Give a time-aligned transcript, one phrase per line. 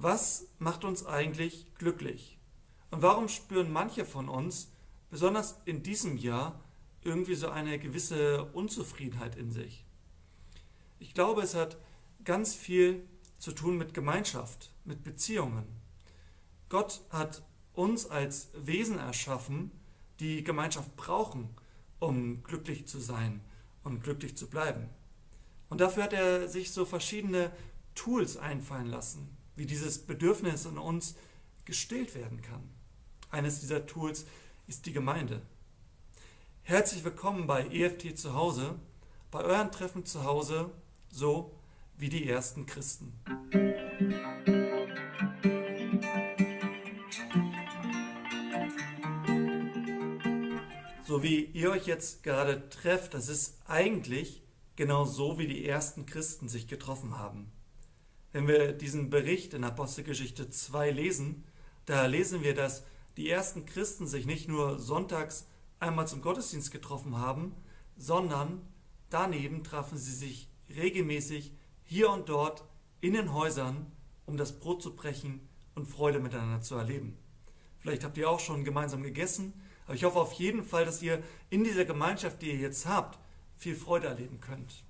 [0.00, 2.38] Was macht uns eigentlich glücklich?
[2.92, 4.70] Und warum spüren manche von uns,
[5.10, 6.62] besonders in diesem Jahr,
[7.02, 9.84] irgendwie so eine gewisse Unzufriedenheit in sich?
[11.00, 11.78] Ich glaube, es hat
[12.22, 13.08] ganz viel
[13.38, 15.66] zu tun mit Gemeinschaft, mit Beziehungen.
[16.68, 17.42] Gott hat
[17.72, 19.72] uns als Wesen erschaffen,
[20.20, 21.48] die Gemeinschaft brauchen,
[21.98, 23.40] um glücklich zu sein
[23.82, 24.90] und glücklich zu bleiben.
[25.70, 27.50] Und dafür hat er sich so verschiedene
[27.96, 31.16] Tools einfallen lassen, wie dieses Bedürfnis in uns
[31.64, 32.62] gestillt werden kann.
[33.30, 34.24] Eines dieser Tools
[34.68, 35.42] ist die Gemeinde.
[36.62, 38.76] Herzlich willkommen bei EFT zu Hause,
[39.32, 40.70] bei euren Treffen zu Hause,
[41.10, 41.52] so
[41.96, 43.12] wie die ersten Christen.
[51.04, 54.40] So wie ihr euch jetzt gerade trefft, das ist eigentlich
[54.76, 57.50] genau so, wie die ersten Christen sich getroffen haben.
[58.38, 61.42] Wenn wir diesen Bericht in Apostelgeschichte 2 lesen,
[61.86, 62.84] da lesen wir, dass
[63.16, 65.48] die ersten Christen sich nicht nur sonntags
[65.80, 67.56] einmal zum Gottesdienst getroffen haben,
[67.96, 68.60] sondern
[69.10, 72.62] daneben trafen sie sich regelmäßig hier und dort
[73.00, 73.90] in den Häusern,
[74.24, 75.40] um das Brot zu brechen
[75.74, 77.18] und Freude miteinander zu erleben.
[77.80, 79.52] Vielleicht habt ihr auch schon gemeinsam gegessen,
[79.86, 83.18] aber ich hoffe auf jeden Fall, dass ihr in dieser Gemeinschaft, die ihr jetzt habt,
[83.56, 84.84] viel Freude erleben könnt.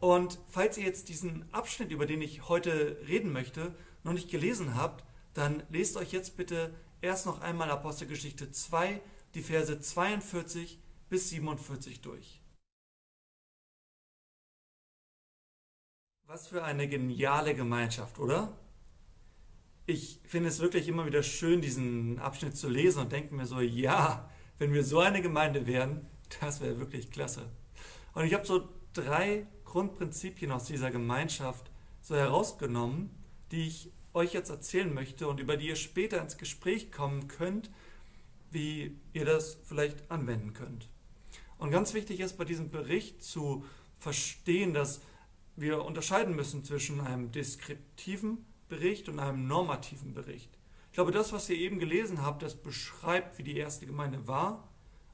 [0.00, 3.74] Und falls ihr jetzt diesen Abschnitt, über den ich heute reden möchte,
[4.04, 9.00] noch nicht gelesen habt, dann lest euch jetzt bitte erst noch einmal Apostelgeschichte 2,
[9.34, 12.40] die Verse 42 bis 47 durch.
[16.26, 18.56] Was für eine geniale Gemeinschaft, oder?
[19.86, 23.60] Ich finde es wirklich immer wieder schön, diesen Abschnitt zu lesen und denke mir so,
[23.60, 26.06] ja, wenn wir so eine Gemeinde wären,
[26.40, 27.48] das wäre wirklich klasse.
[28.12, 33.10] Und ich habe so drei Grundprinzipien aus dieser Gemeinschaft so herausgenommen,
[33.52, 37.70] die ich euch jetzt erzählen möchte und über die ihr später ins Gespräch kommen könnt,
[38.50, 40.88] wie ihr das vielleicht anwenden könnt.
[41.58, 43.64] Und ganz wichtig ist bei diesem Bericht zu
[43.98, 45.02] verstehen, dass
[45.56, 50.50] wir unterscheiden müssen zwischen einem deskriptiven Bericht und einem normativen Bericht.
[50.86, 54.66] Ich glaube, das, was ihr eben gelesen habt, das beschreibt, wie die erste Gemeinde war,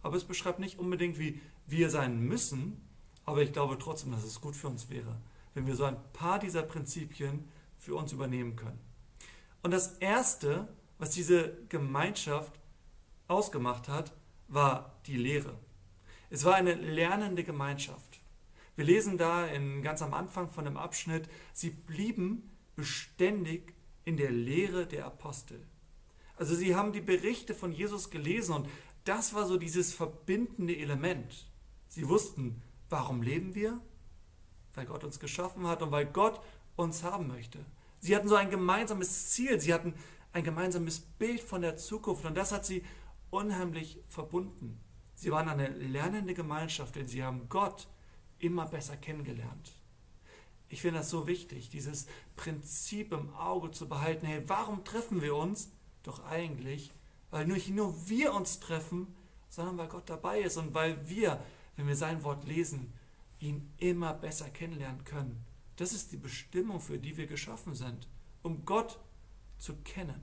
[0.03, 2.81] aber es beschreibt nicht unbedingt, wie wir sein müssen,
[3.25, 5.17] aber ich glaube trotzdem, dass es gut für uns wäre,
[5.55, 7.49] wenn wir so ein paar dieser Prinzipien
[7.79, 8.81] für uns übernehmen können.
[9.63, 10.69] Und das Erste,
[10.99, 12.59] was diese Gemeinschaft
[13.29, 14.13] ausgemacht hat,
[14.49, 15.59] war die Lehre.
[16.31, 18.21] Es war eine lernende Gemeinschaft.
[18.77, 23.73] Wir lesen da in, ganz am Anfang von dem Abschnitt, sie blieben beständig
[24.05, 25.65] in der Lehre der Apostel.
[26.37, 28.69] Also sie haben die Berichte von Jesus gelesen und
[29.05, 31.47] das war so dieses verbindende Element.
[31.89, 33.81] Sie wussten, Warum leben wir?
[34.75, 36.41] Weil Gott uns geschaffen hat und weil Gott
[36.77, 37.65] uns haben möchte.
[38.01, 39.95] Sie hatten so ein gemeinsames Ziel, sie hatten
[40.33, 42.85] ein gemeinsames Bild von der Zukunft und das hat sie
[43.31, 44.81] unheimlich verbunden.
[45.15, 47.87] Sie waren eine lernende Gemeinschaft, denn sie haben Gott
[48.39, 49.73] immer besser kennengelernt.
[50.69, 52.07] Ich finde das so wichtig, dieses
[52.37, 54.27] Prinzip im Auge zu behalten.
[54.27, 55.71] Hey, warum treffen wir uns?
[56.03, 56.93] Doch eigentlich,
[57.31, 59.15] weil nicht nur wir uns treffen,
[59.49, 61.41] sondern weil Gott dabei ist und weil wir
[61.77, 62.93] wenn wir sein Wort lesen,
[63.41, 65.45] ihn immer besser kennenlernen können.
[65.77, 68.09] Das ist die Bestimmung, für die wir geschaffen sind,
[68.43, 68.99] um Gott
[69.59, 70.21] zu kennen.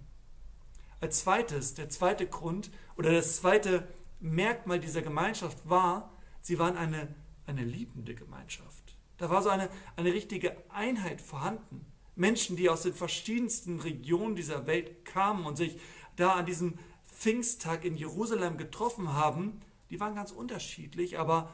[0.99, 3.87] Als zweites, der zweite Grund oder das zweite
[4.19, 7.13] Merkmal dieser Gemeinschaft war, sie waren eine,
[7.47, 8.95] eine liebende Gemeinschaft.
[9.17, 11.85] Da war so eine, eine richtige Einheit vorhanden.
[12.15, 15.79] Menschen, die aus den verschiedensten Regionen dieser Welt kamen und sich
[16.15, 16.77] da an diesem
[17.11, 21.53] Pfingsttag in Jerusalem getroffen haben, die waren ganz unterschiedlich, aber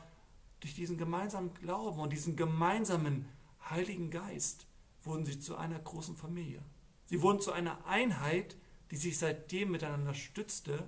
[0.59, 3.27] durch diesen gemeinsamen Glauben und diesen gemeinsamen
[3.67, 4.67] Heiligen Geist
[5.03, 6.61] wurden sie zu einer großen Familie.
[7.05, 8.55] Sie wurden zu einer Einheit,
[8.91, 10.87] die sich seitdem miteinander stützte,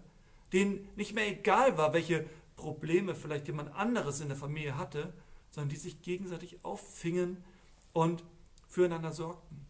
[0.54, 5.14] denen nicht mehr egal war, welche Probleme vielleicht jemand anderes in der Familie hatte,
[5.50, 7.44] sondern die sich gegenseitig auffingen
[7.94, 8.24] und
[8.68, 9.66] füreinander sorgten.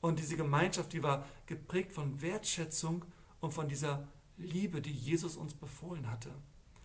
[0.00, 3.04] Und diese Gemeinschaft, die war geprägt von Wertschätzung
[3.40, 4.08] und von dieser
[4.38, 6.30] Liebe, die Jesus uns befohlen hatte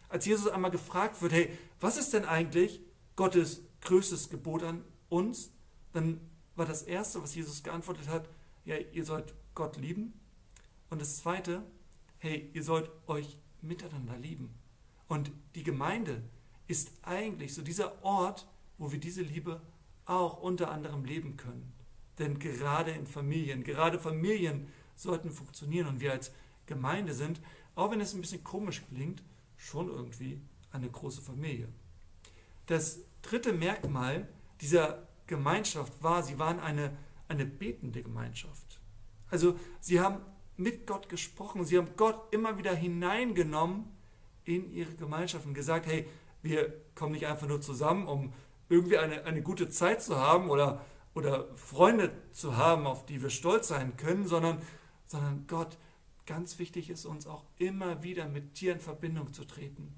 [0.10, 2.82] als Jesus einmal gefragt wird, hey, was ist denn eigentlich
[3.16, 5.52] Gottes größtes Gebot an uns?
[5.94, 6.20] Dann
[6.56, 8.30] war das Erste, was Jesus geantwortet hat,
[8.66, 10.14] ja, ihr sollt Gott lieben.
[10.90, 11.64] Und das Zweite,
[12.20, 14.54] hey, ihr sollt euch miteinander lieben.
[15.08, 16.24] Und die Gemeinde
[16.68, 18.48] ist eigentlich so dieser Ort,
[18.78, 19.62] wo wir diese Liebe
[20.06, 21.74] auch unter anderem leben können.
[22.20, 26.32] Denn gerade in Familien, gerade Familien sollten funktionieren und wir als
[26.66, 27.42] Gemeinde sind,
[27.76, 29.22] auch wenn es ein bisschen komisch klingt,
[29.66, 30.42] schon irgendwie
[30.72, 31.68] eine große Familie.
[32.68, 34.28] Das dritte Merkmal
[34.62, 36.96] dieser Gemeinschaft war, sie waren eine,
[37.28, 38.80] eine betende Gemeinschaft.
[39.30, 40.22] Also sie haben
[40.56, 43.86] mit Gott gesprochen, sie haben Gott immer wieder hineingenommen
[44.44, 46.08] in ihre Gemeinschaft und gesagt, hey,
[46.44, 48.34] wir kommen nicht einfach nur zusammen, um
[48.70, 50.86] irgendwie eine, eine gute Zeit zu haben oder,
[51.16, 54.62] oder Freunde zu haben, auf die wir stolz sein können, sondern,
[55.08, 55.78] sondern Gott,
[56.26, 59.96] ganz wichtig ist uns auch immer wieder mit dir in Verbindung zu treten.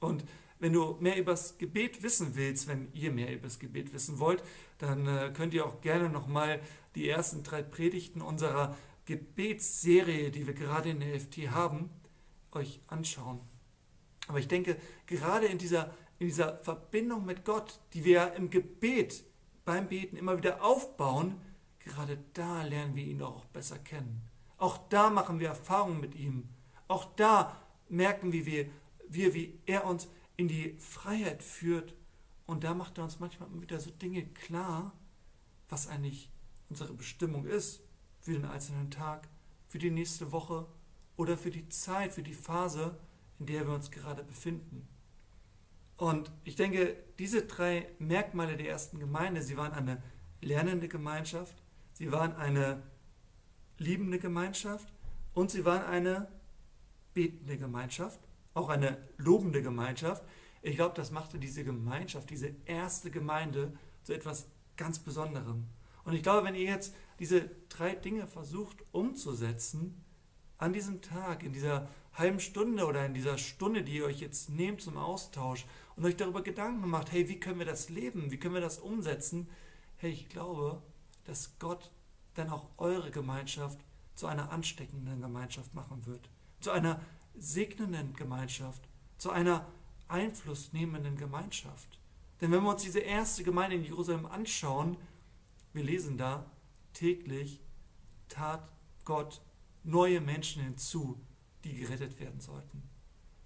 [0.00, 0.24] Und
[0.58, 4.18] wenn du mehr über das Gebet wissen willst, wenn ihr mehr über das Gebet wissen
[4.18, 4.42] wollt,
[4.78, 6.60] dann äh, könnt ihr auch gerne nochmal
[6.94, 11.90] die ersten drei Predigten unserer Gebetsserie, die wir gerade in der FT haben,
[12.52, 13.40] euch anschauen.
[14.28, 19.24] Aber ich denke, gerade in dieser, in dieser Verbindung mit Gott, die wir im Gebet,
[19.64, 21.40] beim Beten immer wieder aufbauen,
[21.80, 24.22] gerade da lernen wir ihn auch besser kennen.
[24.58, 26.48] Auch da machen wir Erfahrungen mit ihm.
[26.88, 27.56] Auch da
[27.88, 28.70] merken wir, wie,
[29.08, 31.94] wir, wie er uns in die Freiheit führt.
[32.46, 34.92] Und da macht er uns manchmal wieder so Dinge klar,
[35.68, 36.30] was eigentlich
[36.68, 37.80] unsere Bestimmung ist
[38.20, 39.28] für den einzelnen Tag,
[39.68, 40.66] für die nächste Woche
[41.16, 42.98] oder für die Zeit, für die Phase,
[43.38, 44.88] in der wir uns gerade befinden.
[45.96, 50.02] Und ich denke, diese drei Merkmale der ersten Gemeinde, sie waren eine
[50.40, 51.62] lernende Gemeinschaft,
[51.94, 52.82] sie waren eine
[53.78, 54.92] liebende Gemeinschaft
[55.34, 56.28] und sie waren eine
[57.14, 58.20] betende Gemeinschaft,
[58.54, 60.24] auch eine lobende Gemeinschaft.
[60.62, 64.46] Ich glaube, das machte diese Gemeinschaft, diese erste Gemeinde zu etwas
[64.76, 65.64] ganz Besonderem.
[66.04, 70.04] Und ich glaube, wenn ihr jetzt diese drei Dinge versucht umzusetzen,
[70.58, 74.48] an diesem Tag, in dieser halben Stunde oder in dieser Stunde, die ihr euch jetzt
[74.50, 78.38] nehmt zum Austausch und euch darüber Gedanken macht, hey, wie können wir das leben, wie
[78.38, 79.48] können wir das umsetzen,
[79.96, 80.82] hey, ich glaube,
[81.24, 81.90] dass Gott
[82.38, 83.80] dann auch eure Gemeinschaft
[84.14, 86.30] zu einer ansteckenden Gemeinschaft machen wird,
[86.60, 87.00] zu einer
[87.34, 88.88] segnenden Gemeinschaft,
[89.18, 89.66] zu einer
[90.08, 92.00] einflussnehmenden Gemeinschaft.
[92.40, 94.96] Denn wenn wir uns diese erste Gemeinde in Jerusalem anschauen,
[95.72, 96.50] wir lesen da,
[96.92, 97.60] täglich
[98.28, 98.68] tat
[99.04, 99.42] Gott
[99.84, 101.20] neue Menschen hinzu,
[101.64, 102.82] die gerettet werden sollten.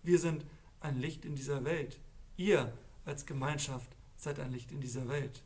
[0.02, 0.46] Wir sind
[0.81, 2.00] ein Licht in dieser Welt.
[2.37, 2.72] Ihr
[3.04, 5.42] als Gemeinschaft seid ein Licht in dieser Welt.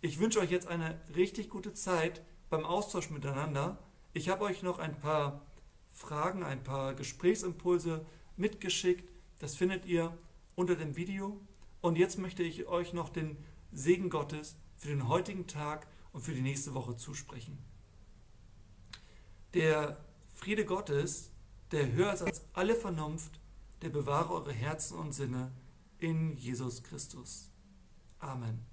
[0.00, 3.78] Ich wünsche euch jetzt eine richtig gute Zeit beim Austausch miteinander.
[4.12, 5.42] Ich habe euch noch ein paar
[5.88, 8.04] Fragen, ein paar Gesprächsimpulse
[8.36, 9.10] mitgeschickt.
[9.38, 10.16] Das findet ihr
[10.54, 11.40] unter dem Video.
[11.80, 13.36] Und jetzt möchte ich euch noch den
[13.72, 17.58] Segen Gottes für den heutigen Tag und für die nächste Woche zusprechen.
[19.52, 19.98] Der
[20.34, 21.30] Friede Gottes,
[21.70, 23.40] der höher ist als alle Vernunft,
[23.82, 25.52] der bewahre eure Herzen und Sinne
[25.98, 27.50] in Jesus Christus.
[28.18, 28.64] Amen.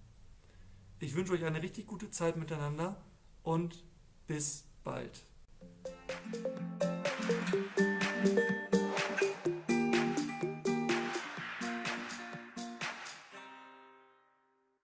[1.00, 3.02] Ich wünsche euch eine richtig gute Zeit miteinander
[3.44, 3.84] und
[4.28, 5.22] bis bald.